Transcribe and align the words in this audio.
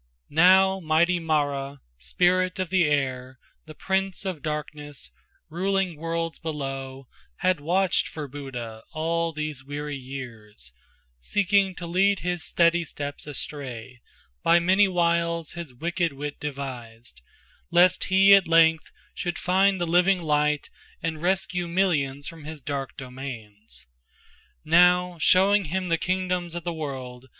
Now 0.31 0.79
mighty 0.79 1.19
Mara, 1.19 1.79
spirit 1.99 2.57
of 2.57 2.71
the 2.71 2.85
air, 2.85 3.37
The 3.67 3.75
prince 3.75 4.25
of 4.25 4.41
darkness, 4.41 5.11
ruling 5.47 5.95
worlds 5.95 6.39
below, 6.39 7.07
Had 7.35 7.59
watched 7.59 8.07
for 8.07 8.27
Buddha 8.27 8.81
all 8.93 9.31
these 9.31 9.63
weary 9.63 9.95
years, 9.95 10.73
Seeking 11.19 11.75
to 11.75 11.85
lead 11.85 12.21
his 12.21 12.43
steady 12.43 12.83
steps 12.83 13.27
astray 13.27 14.01
By 14.41 14.57
many 14.57 14.87
wiles 14.87 15.51
his 15.51 15.71
wicked 15.71 16.13
wit 16.13 16.39
devised, 16.39 17.21
Lest 17.69 18.05
he 18.05 18.33
at 18.33 18.47
length 18.47 18.89
should 19.13 19.37
find 19.37 19.79
the 19.79 19.85
living 19.85 20.19
light 20.19 20.71
And 21.03 21.21
rescue 21.21 21.67
millions 21.67 22.27
from 22.27 22.43
his 22.45 22.63
dark 22.63 22.97
domains. 22.97 23.85
Now, 24.65 25.19
showing 25.19 25.65
him 25.65 25.89
the 25.89 25.97
kingdoms 25.99 26.55
of 26.55 26.63
the 26.63 26.73
world. 26.73 27.27